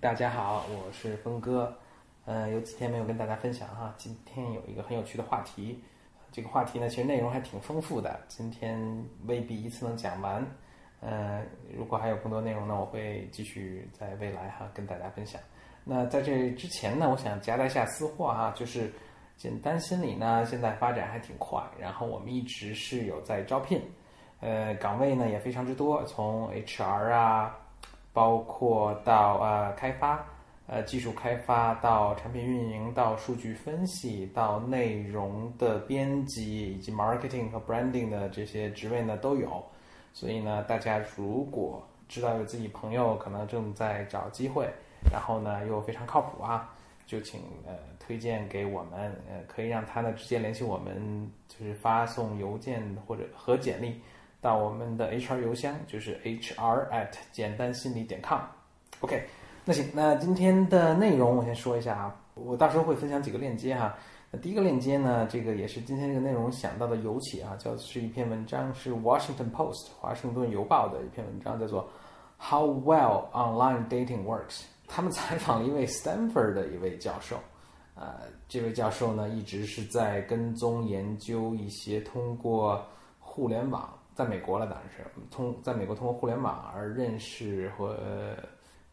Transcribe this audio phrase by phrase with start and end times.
[0.00, 1.76] 大家好，我是峰哥。
[2.24, 5.82] 呃，有几天没有跟大家分享哈，今天有一个很有趣的话题。
[6.30, 8.80] 这个话题呢，其实内容还挺丰富的，今天
[9.26, 10.46] 未必一次能讲完。
[11.00, 11.42] 呃，
[11.76, 15.40] 如果还有更多内容呢，我会继续在未来哈跟大家分享。
[15.82, 18.92] 那在这之前呢，我想夹带一下私货哈，就是
[19.36, 23.82] 简单心理呢，现在发展还挺快，然后我们一直是有在招聘，
[24.38, 27.58] 呃，岗位呢也非常之多，从 HR 啊，
[28.18, 30.26] 包括到呃开发，
[30.66, 39.64] 呃技术开发到产品运营，到数据分析，到内容的编辑以及 marketing 和 branding 的这些职位呢都有。
[40.12, 44.68] 所以呢，大家如果知道有自己朋友可能正在找机会。
[45.12, 46.74] 然后呢，又非常靠谱啊，
[47.06, 54.00] 就请呃推荐给我们，呃可以让他呢直接联系我们，就是发送邮件或者和简历
[54.40, 58.40] 到我们的 HR 邮箱，就是 HR at 简单心理点 com。
[59.00, 59.22] OK，
[59.64, 63.94] 那行，那今天的内容我先说一下啊，我到时候会分享几个链接哈。
[64.30, 71.88] 那第一个链接呢，这个也是今天这个内容想到的尤其啊，叫是一篇文章，是 Washington Post 华盛顿邮报的一篇文章，叫做
[72.38, 74.64] How Well Online Dating Works。
[74.86, 77.36] 他们采访了一位 Stanford 的一位教授，
[77.94, 82.84] 呃，这位教授呢一直是在跟踪研究一些通过
[83.18, 87.96] 互联网，在美国了当然是通在美国通过互联网而认识或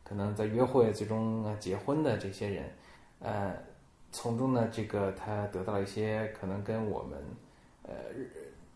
[0.03, 2.71] 可能在约会最终结婚的这些人，
[3.17, 3.55] 呃，
[4.11, 7.17] 从中呢这个他得到了一些可能跟我们
[7.81, 7.95] 呃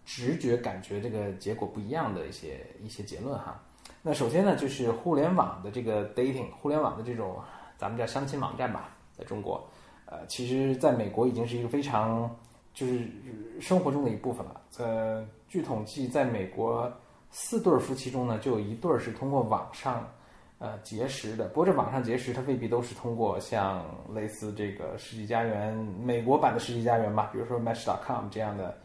[0.03, 3.61] 直觉感觉这个结果不一样的一些一些结论哈。
[4.01, 7.39] 那首先呢，就是互联网的这个 dating，互联网的这种
[7.77, 9.63] 咱们叫相亲网站吧，在中国，
[10.07, 12.35] 呃，其实在美国已经是一个非常
[12.79, 13.07] 就是
[13.59, 14.61] 生活中的一部分了。
[14.77, 16.91] 呃，据统计，在美国
[17.31, 20.07] 四对夫妻中呢，就有一对是通过网上
[20.59, 21.47] 呃结识的。
[21.49, 28.77] 不过这网上结识，它未必都是通过像类似这个世纪佳缘美国版的世纪佳缘吧，比如说 Match.com 这样的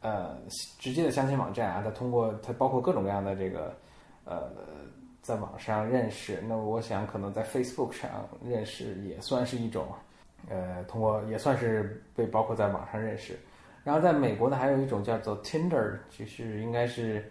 [0.00, 0.36] 呃
[0.78, 3.76] 直接的相亲网站啊，它通过它包括各种各样的这个。
[4.26, 4.50] 呃，
[5.20, 9.86] 在网上认识，那我想可能在 Facebook 上认识也算是一种，
[10.48, 13.38] 呃，通过也算是被包括在网上认识。
[13.82, 17.24] 然后在美国呢，还有一种叫做 Tinder，就是应该是，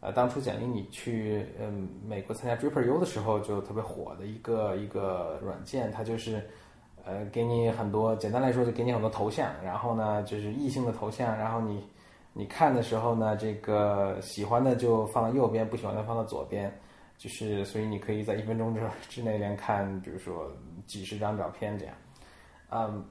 [0.00, 6.42] 呃，当初奖励你去嗯美国参加 d r i p p e r U 的时候就特别火的一个一个软件，它就是
[7.04, 11.82] 呃给你很多，简单来说就给你很多头像，然后呢就是异性的头像，然后你。
[12.38, 16.70] 你看的时候呢，这个喜欢的就放到右边，不喜欢的放到左边，
[17.16, 20.52] 就是所以你可以在一分钟之之内连看，比如说
[20.84, 21.94] 几十张照片这样。
[22.70, 23.04] 嗯，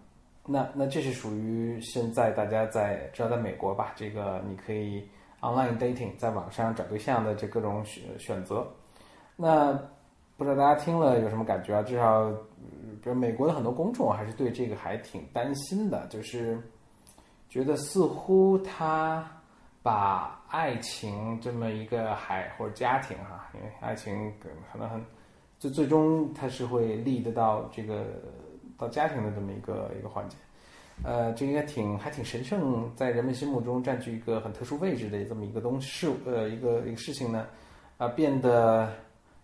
[0.45, 5.07] 那那这是属于现在大家在知道在美国吧，这个你可以
[5.41, 8.67] online dating 在网上找对象的这各种选选择。
[9.35, 9.73] 那
[10.37, 11.81] 不知道大家听了有什么感觉啊？
[11.81, 12.29] 至少，
[13.01, 16.61] 比如美国的很多公众还是对这个还挺担心的，就是。
[17.47, 19.25] 觉得似乎他
[19.81, 25.01] 把爱情这么一个海或者家庭哈，因为爱情可能很，
[25.57, 28.03] 最最终他是会立得到这个
[28.77, 30.35] 到家庭的这么一个一个环节，
[31.03, 37.47] 呃，这应该挺还挺神圣，在人们心目中占据一个很特殊位置的这么一个东事呃一个一个事情呢，
[37.97, 38.91] 啊变得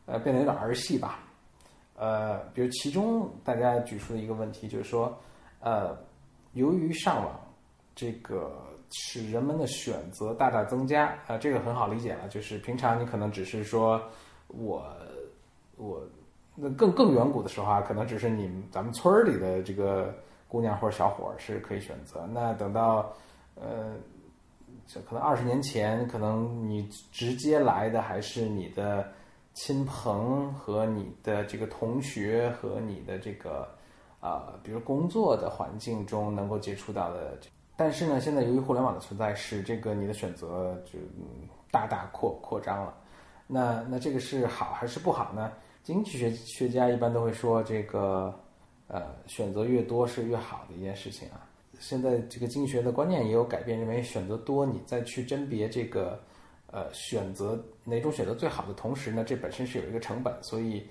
[0.05, 1.19] 呃变得有点儿戏吧，
[1.95, 5.17] 呃，比如其中大家举出的一个问题就是说，
[5.59, 5.97] 呃，
[6.53, 7.39] 由于上网。
[7.93, 12.27] 这个使人们的选择大大增加啊，这个很好理解了。
[12.29, 14.01] 就是平常你可能只是说，
[14.47, 14.81] 我
[15.75, 16.01] 我
[16.56, 20.13] 那更更远古的时候啊，可能只是你们咱们村里的这个
[20.47, 22.28] 姑娘或者小伙是可以选择。
[22.31, 23.12] 那等到
[23.56, 23.95] 呃，
[24.85, 29.07] 这可能二十年前，可能你直接来的还是你的
[29.53, 33.67] 亲朋和你的这个同学和你的这个
[34.19, 37.38] 啊，比如工作的环境中能够接触到的。
[37.78, 41.00] 但是呢，现在由于互联网的存在，使这个你的选择就
[41.72, 42.94] 大大扩扩张了。
[43.47, 45.51] 那那这个是好还是不好呢？
[45.83, 48.33] 经济学学家一般都会说，这个
[48.87, 51.47] 呃选择越多是越好的一件事情啊。
[51.79, 56.19] 现在这个经济学的观念也有改变，认为选择多，你再去甄别这个
[56.72, 60.85] 呃选择哪种选择最好的同时呢，这本身是有一个成本，所以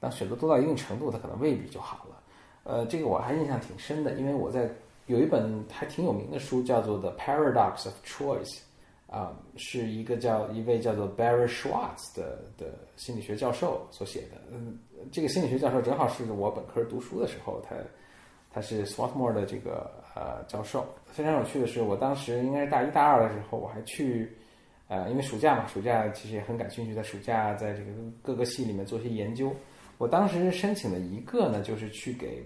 [0.00, 2.22] 当选择多到一定程度，它可能未必就好了。
[2.64, 4.70] 呃，这个我还印象挺深的，因为我在。
[5.06, 8.44] 有一本还挺有名的书，叫做《The Paradox of Choice》，
[9.12, 14.40] 啊，是一个叫一位叫做 Barry Schwartz 的的心理学教授所写的。
[14.50, 14.78] 嗯，
[15.12, 17.76] 这个心理学教授正好是我本科读书的时候，他
[18.50, 20.86] 他是 Swarthmore 的这个呃教授。
[21.08, 24.32] 非常有趣的是，我当时应该是大一大二的时候，我还去
[24.88, 27.90] 呃，因为暑假嘛，暑假其实也很感兴趣，在暑假在这个
[28.22, 29.54] 各个系里面做些研究。
[29.98, 32.42] 我当时申请的一个呢，就是去给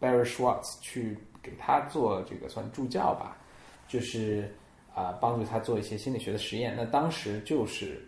[0.00, 3.36] Barry Schwartz 去给他做这个算助教吧，
[3.86, 4.50] 就是
[4.96, 6.74] 啊帮助他做一些心理学的实验。
[6.74, 8.00] 那当时就是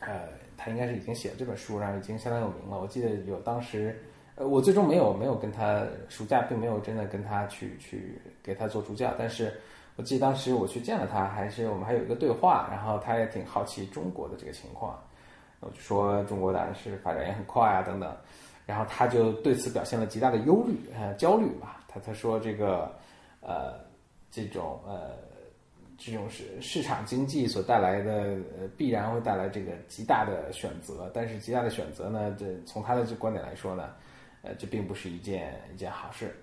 [0.00, 2.78] 呃，他应该是已经写了这本书，然后已经相当有名了。
[2.78, 3.98] 我记得有当时
[4.36, 9.52] 呃，我最终没有没有跟他暑假并没有真的跟他去去给他做助教，但是
[9.96, 14.96] 我记得当时我去见了他，还是我们还有一个对话，然后他也挺好奇中国的这个情况。
[15.60, 18.16] 我就说中国当然是发展也很快啊，等等，
[18.64, 21.84] 然后他就对此表现了极大的忧虑，呃，焦虑吧。
[21.88, 22.94] 他他说这个，
[23.40, 23.74] 呃，
[24.30, 25.16] 这种呃，
[25.98, 28.12] 这种市市场经济所带来的，
[28.56, 33.90] 呃，必然会带来这个极大的选择，但是极大的选择呢，这从他的这观点来说呢，
[34.42, 36.34] 呃，这并不是一件一件好事，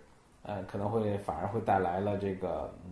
[0.43, 2.91] 呃，可能会反而会带来了这个，嗯。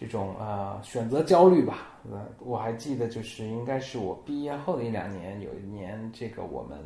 [0.00, 6.78] 这种呃选择焦虑吧，呃，我还记得就是应该是我毕业后的一两年，有一年这个我们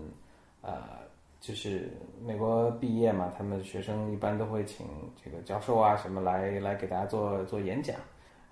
[0.63, 0.83] 呃
[1.39, 1.91] 就是
[2.25, 4.87] 美国毕业嘛，他们学生一般都会请
[5.23, 7.95] 这个教授啊什么来来给大家做做演讲，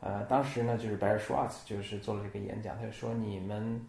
[0.00, 3.80] 呃，当时呢就是 Barry Schwartz 就是做了这个演讲，他就说你们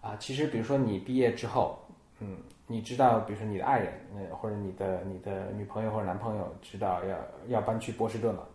[0.00, 1.78] 啊，其实比如说你毕业之后，
[2.20, 7.18] 嗯，你知道比如说你的爱人，呃或者你的你的女朋友或者男朋友知道要
[7.48, 8.48] 要搬去波士顿了。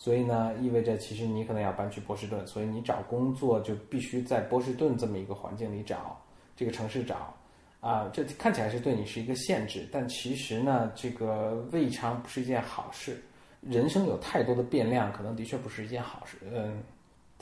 [0.00, 6.16] 所以呢，意味着其实你可能要搬去波士顿，所以你找工作就必须在波士顿这么一个环境里找，
[6.54, 7.34] 这个城市找，
[7.80, 13.20] 啊，这看起来是对你是一个限制，但其实呢，这个未尝不是一件好事。
[13.60, 16.36] 人生有太多的变量，可能的确不是一件好事。
[16.42, 16.82] 嗯，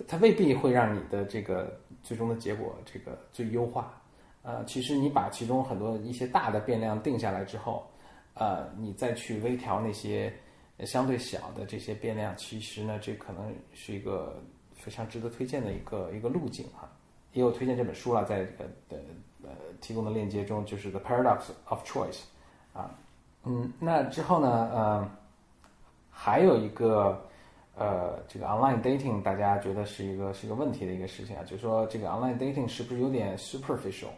[0.07, 4.01] 它未必会让你的这个最终的结果这个最优化。
[4.43, 7.87] 呃，其实你把其中很多一些大的变量定下来之后，
[8.35, 10.33] 呃，你再去微调那些。
[10.85, 14.39] 相对小的这些变量，其实呢，这可能是一个
[14.75, 16.87] 非常值得推荐的一个一个路径哈。
[17.33, 19.03] 也有推荐这本书了，在这个的
[19.43, 19.49] 呃
[19.81, 22.19] 提供的链接中，就是《The Paradox of Choice》
[22.79, 22.95] 啊，
[23.45, 25.11] 嗯，那之后呢，呃，
[26.19, 27.23] 还有一个
[27.77, 34.09] 呃这个 online dating，大家觉得是一个是一个问题的一个事情啊，就是说这个 online dating 是不是有点 superficial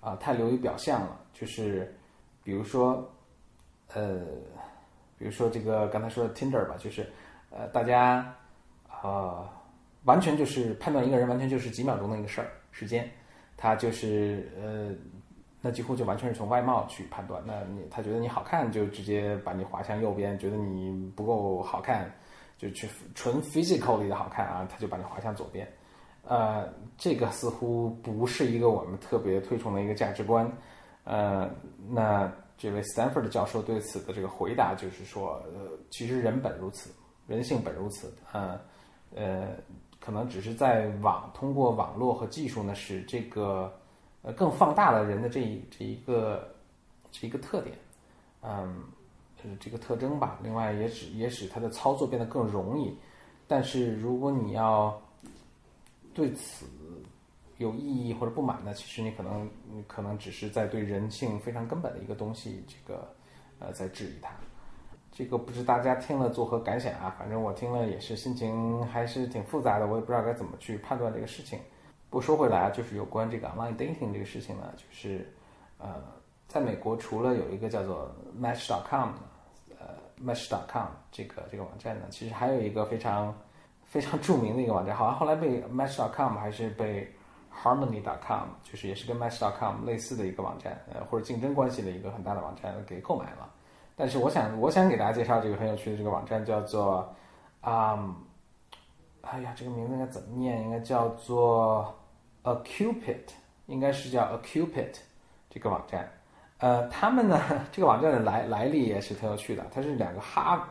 [0.00, 1.20] 啊，太流于表象了？
[1.34, 1.94] 就是
[2.42, 3.06] 比如说
[3.94, 4.20] 呃。
[5.18, 7.06] 比如说这个刚才说的 Tinder 吧，就是，
[7.50, 8.34] 呃，大家，
[9.04, 9.48] 呃，
[10.02, 13.08] 完全就是判断一个人，完全就是几秒钟的一个事儿，时间，
[13.56, 14.90] 他就是呃，
[15.62, 17.42] 那几乎就完全是从外貌去判断。
[17.46, 22.12] 那你他觉得你好看，就直接把你划向右边；觉得你不够好看，
[22.58, 25.66] 就去纯 physical 里的好看啊，他就把你划向左边。
[26.28, 26.68] 呃，
[26.98, 30.46] 这个似乎不是一个我们特别推崇的一个价值观。
[31.04, 31.48] 呃，
[31.88, 32.30] 那。
[32.58, 36.90] 这位 Stanford 教授对此的这个回答就是说，呃，其实人本如此，
[37.26, 38.60] 人性本如此，呃，
[39.16, 39.48] 呃，
[39.98, 43.72] 可能只是在网通过网络和技术呢，使这个
[44.22, 46.54] 呃更放大了人的这一这一个
[47.10, 47.76] 这一个特点，
[48.42, 48.82] 嗯，
[49.60, 50.38] 这个特征吧。
[50.42, 52.96] 另外也使也使它的操作变得更容易。
[53.48, 54.98] 但是如果你要
[56.14, 56.66] 对此，
[57.58, 63.14] 有意义或者不满的，其实你可能你可能只是在对人性非常根本的一个东西，这个
[63.58, 64.30] 呃在质疑它。
[65.10, 67.14] 这个不知大家听了作何感想啊？
[67.18, 71.58] 反正我听了也是心情还是挺复杂的，我也不知道该怎么去判断这个事情。
[72.12, 75.26] 不说回来啊，就是有关这个 online dating 这个事情呢，就是
[75.78, 75.94] 呃，
[76.46, 79.12] 在美国除了有一个叫做 Match.com
[79.80, 79.86] 呃
[80.22, 83.34] Match.com 这个这个网站呢，其实还有一个非常
[83.86, 87.10] 非常著名的一个网站，好像后来被 Match.com 还是被
[87.50, 93.50] Harmony.com 就是也是跟 Match.com 类似的一个网站，呃，或者竞争关系的一个很大的网站给购买了。
[93.96, 97.10] 但是我想，我想给大家介绍这个很有趣的这个网站，叫做
[97.62, 98.14] 啊，
[99.22, 100.62] 哎呀，这个名字应该怎么念？
[100.62, 101.94] 应该叫做
[102.42, 103.30] A Cupid，
[103.66, 104.94] 应该是叫 A Cupid
[105.50, 106.10] 这个网站。
[106.58, 107.40] 呃，他们呢，
[107.72, 109.66] 这个网站的来来历也是挺有趣的。
[109.72, 110.68] 它是两个哈，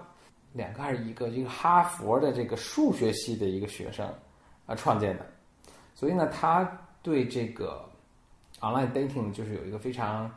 [0.53, 4.07] 两个还是一个一个哈佛的这个数学系的一个学生
[4.65, 5.25] 啊创建的。
[5.93, 6.69] 所以呢，他
[7.01, 7.83] 对这个
[8.59, 10.33] online dating 就是有一个非常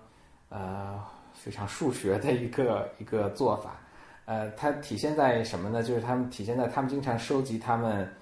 [0.49, 1.01] 呃
[1.33, 3.77] 非常数学的一个 一个做法，
[4.25, 5.83] 呃，它体现在什么呢？
[5.83, 8.13] 就是他们体现在他们经常收集他们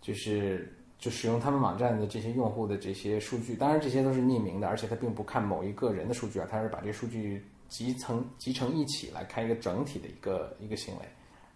[0.00, 0.70] 就是
[1.02, 11.00] 就使用他们网站的这些用户的这些数据，当然这些都是匿名的，而且他并不看某一个人的数据啊，他是把这数据集成集成一起来看一个整体的一个一个行为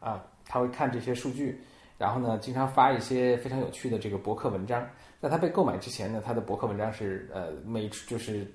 [0.01, 1.61] 啊，他会看这些数据，
[1.97, 4.85] 然后呢，经常发一些非常有趣的这个博客文章。
[5.21, 8.53] 在他被购买之前呢，他的博客文章是呃每就是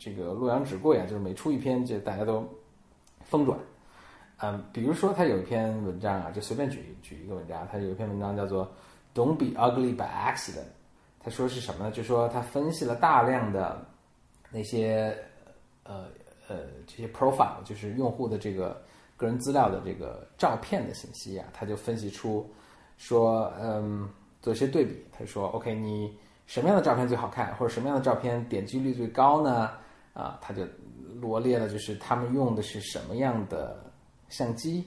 [0.00, 2.44] 这个洛阳纸贵啊，就是每出一篇就大家都
[3.20, 3.56] 疯转。
[4.38, 8.68] 嗯，比如说他有一篇文章啊，就随便举举一个文章，他有一篇文章叫做
[9.14, 10.66] "Don't be ugly by accident"。
[11.20, 11.90] 他说是什么呢？
[11.90, 13.82] 就说他分析了大量的
[14.50, 15.16] 那些
[15.84, 16.06] 呃
[16.48, 16.56] 呃
[16.86, 18.82] 这些 profile，就是用户的这个
[19.16, 22.46] 个人资料的这个照片的信息啊，他就分析出
[22.98, 24.08] 说，嗯，
[24.42, 26.14] 做一些对比，他说，OK，你
[26.46, 29.70] 什么样的照片最好看，或者什么样的照片点击率最高呢？
[30.12, 30.62] 啊，他就
[31.20, 33.82] 罗列了，就是他们用的是什么样的
[34.28, 34.84] 相机。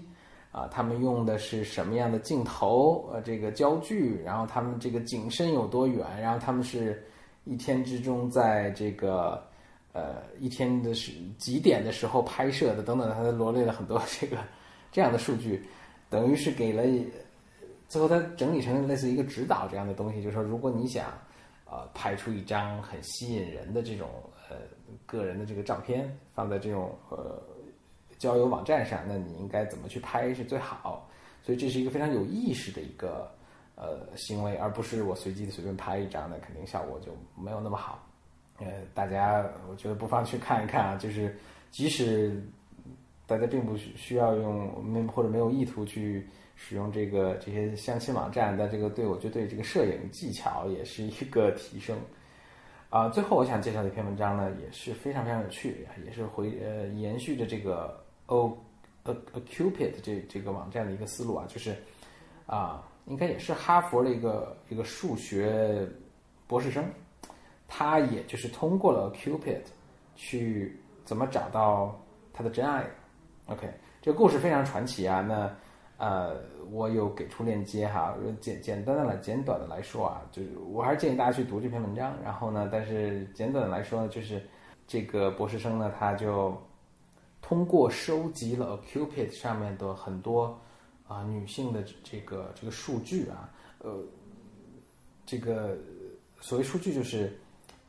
[0.51, 3.07] 啊，他们用的是什么样的镜头？
[3.11, 6.03] 呃，这个焦距，然后他们这个景深有多远？
[6.19, 7.05] 然后他们是
[7.43, 9.45] 一天之中在这个
[9.93, 12.81] 呃一天的是几点的时候拍摄的？
[12.81, 14.37] 等等，他罗列了很多这个
[14.91, 15.63] 这样的数据，
[16.09, 16.83] 等于是给了
[17.87, 21.13] 最后他整理成类似一个指导这样的东西，就是说，如果你想
[21.69, 24.09] 呃拍出一张很吸引人的这种
[24.49, 24.55] 呃
[25.05, 27.39] 个人的这个照片，放在这种呃。
[28.17, 31.07] 交友网站上，那你应该怎么去拍是最好？
[31.43, 33.31] 所以这是一个非常有意识的一个
[33.75, 38.03] 呃行为，而不是我随机的随便拍一张，那肯定效果就没有那么好。
[38.59, 41.33] 呃，大家我觉得不妨去看一看啊，就是
[41.71, 42.43] 即使
[43.25, 51.95] 大家并不需需要用没或者没有意图去使用这个这些相亲网站，但这个对我觉得对这个摄影技巧也是一个提升。
[52.89, 58.05] 啊，最后我想介绍的一篇文章呢，也是非常非常有趣，也是回呃延续着这个。
[58.27, 58.57] O
[59.03, 61.75] A A Cupid 这这个网站的一个思路啊，就是
[62.45, 65.87] 啊，应该也是哈佛的一个一个数学
[66.45, 66.83] 博士生，
[67.67, 69.61] 他也就是通过了 Cupid
[70.15, 71.97] 去怎么找到
[72.33, 72.85] 他的真爱。
[73.45, 73.65] OK，
[74.01, 75.21] 这个故事非常传奇啊。
[75.21, 75.49] 那
[75.97, 76.35] 呃，
[76.69, 82.13] 我有给出链接哈，简简单的来简短的来说啊，就是我还是建议大家去读这篇文章。
[82.21, 84.41] 然后呢，但是简短的来说呢，就是
[84.85, 86.61] 这个博士生呢，他就。
[87.47, 90.59] 通过收集了 Cupid 上面的很多
[91.07, 93.49] 啊女性的这个这个数据啊，
[93.79, 94.03] 呃，
[95.25, 95.77] 这个
[96.41, 97.39] 所谓数据就是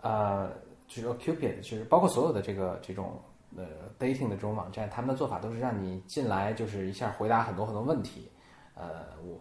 [0.00, 0.48] 啊，
[0.86, 3.20] 就是 Cupid，就是包括所有的这个这种
[3.56, 3.64] 呃
[3.98, 8.28] dating 的这种网站，他们的做法都是让你进来就是一下回答很多很多问题。
[8.76, 9.40] 呃，我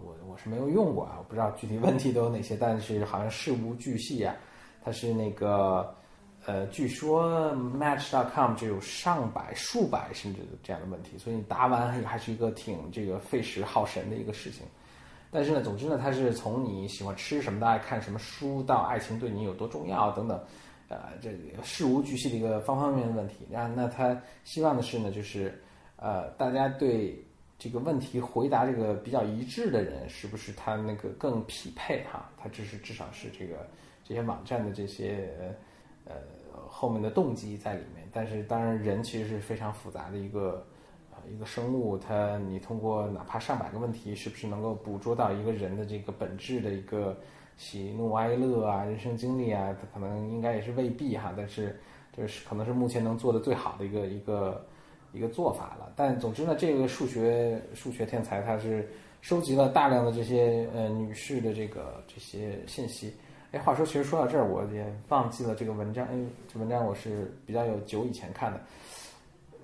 [0.00, 4.36] 我我是没有用过啊，我不知道具体问题都有哪些，但是好像事无巨细啊，
[4.84, 5.92] 它是那个。
[6.48, 14.66] 呃，据说 Match.com 就有上百、数百甚至这样的问题，所以你答完还是一个挺这个费时耗神的一个事情。
[15.30, 20.40] 但是呢，总之呢，它是从你喜欢吃什么、爱看什么书到爱情对你有多重要等等，
[20.88, 23.46] 呃，这个事无巨细的一个方方面面的问题。
[23.50, 25.62] 那，那他希望的是呢，就是
[25.96, 27.22] 呃，大家对
[27.58, 32.30] 这个问题回答这个比较一致的人，是不是他那个更匹配哈？
[32.38, 33.68] 他这是至少是这个
[34.02, 35.54] 这些网站的这些呃。
[36.08, 36.14] 呃
[36.68, 40.64] 后面的动机在里面，但是当然人其实是非常复杂的一个
[41.10, 47.16] 呃一个生物，它你通过哪怕上百个问题，是不是能够捕捉到一个人的这个本质的一个
[47.56, 51.78] 喜怒哀乐啊、人生经历啊，它可能应该也是未必哈，但是
[52.16, 54.66] 这是可能是目前能做的最好的一个一个
[55.12, 55.92] 一个做法了。
[55.96, 58.88] 但总之呢，这个数学数学天才他是
[59.20, 63.12] 收集了大量的这些呃女士的这个这些信息。
[63.50, 66.06] 哎，话说，其实说到这儿，我也忘记了这个文章。
[66.08, 66.14] 哎，
[66.52, 68.60] 这文章我是比较有久以前看的，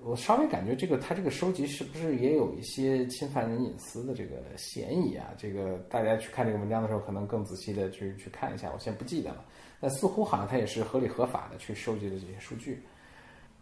[0.03, 5.27] 我稍微感觉这个他这个收集是不是也有一些侵犯人隐私的这个嫌疑啊？
[5.37, 8.71] 这个大家去看这个文章的时候，可能更仔细的去去看一下。
[8.73, 9.45] 我现在不记得了，
[9.79, 12.81] 但似乎好像他也是合理合法的去收集的这些数据。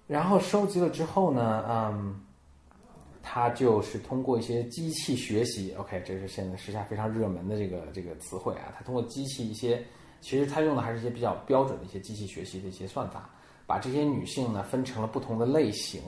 [0.08, 2.18] 然后收集了之后呢，嗯，
[3.22, 8.74] 他就是通过一些机器学习，OK，这是现在时下非常热门的这个这个词汇啊。
[8.77, 9.84] 他通过机器一些。
[10.24, 13.30] 其实他用的还是一些比较标准的一些机器学习的一些算法，
[13.68, 16.01] 把这些女性呢分成了不同的类型，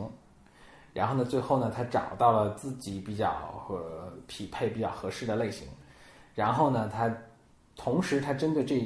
[0.94, 5.68] 然后呢，最后呢，他找到了自己比较和匹配比较合适的类型，
[6.34, 7.14] 然后呢，他
[7.76, 8.80] 同时他针对这，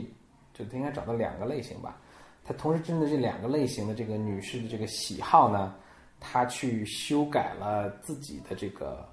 [0.51, 1.95] 就他应该找到两个类型吧，
[2.43, 5.75] 他同时针对这两个类型的这个女士的这个喜好呢，
[6.19, 9.07] 他去修改了自己的这个。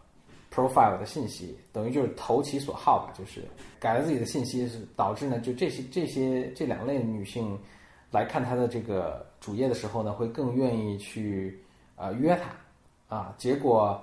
[0.57, 3.43] Profile 的信息等于就是投其所好吧，就是
[3.79, 7.59] 改了自己的信息，是导致呢，就这些这些这两类女性
[8.11, 11.63] 来看他的这个主页的时候呢，会更愿意去
[11.97, 14.03] 呃约他啊，结果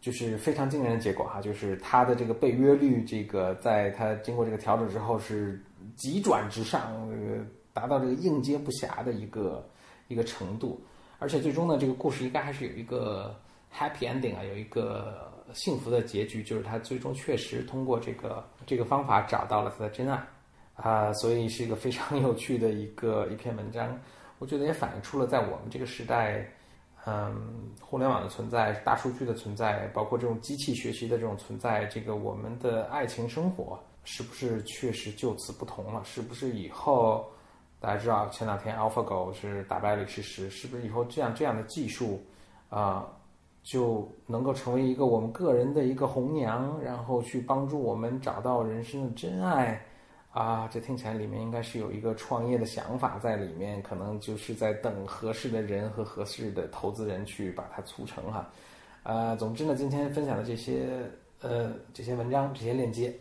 [0.00, 5.62] 就是非常惊人的结果哈，就是他的这个被约率，这个在他经过这个调整之后是
[5.94, 7.08] 急转直上，
[7.72, 9.64] 达到这个应接不暇的一个
[10.08, 10.82] 一个程度，
[11.20, 13.38] 而且最终呢，这个故事应该还是有一个
[13.72, 15.30] happy ending 啊，有一个。
[15.54, 20.22] 幸福的结局就是他最终确实通过这个 这个方法找到了他的真爱，
[20.74, 23.98] 啊，所以是一个非常有趣的一个 一篇文章。
[24.38, 26.44] 我觉得也反映出了在我们这个时代，
[27.06, 36.02] 嗯，互联网的存在、大数据的存在，包括这种机器学习的这种存在，这个我们的爱情生活是不是确实就此不同了？
[36.04, 37.24] 是不是以后
[37.78, 42.20] 大家知道前两天 AlphaGo 是打败李世石，是不是以后这样这样的技术
[42.68, 43.06] 啊，
[43.62, 49.80] 就能够成为一个我们个人的一个红娘，然后去帮助我们找到人生的真爱？
[50.32, 58.50] 啊，这听起来里面应该是有一个创业的想法在里面，可能就是在等合适的人和合适的投资人去把它促成哈。
[59.02, 61.08] 呃，总之呢，今天分享的这些
[61.42, 63.14] 呃这些文章、这些链接，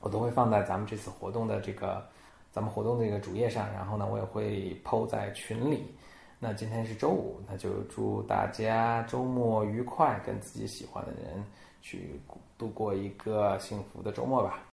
[0.00, 2.04] 我都会放在咱们这次活动的这个
[2.50, 5.94] 咱们活动这个主页上，然后呢，我也会 PO 在群里。
[6.42, 11.44] 那今天是周五，那就祝大家周末愉快，跟自己喜欢的人
[11.82, 12.18] 去
[12.56, 14.62] 度过一个幸福的周末吧。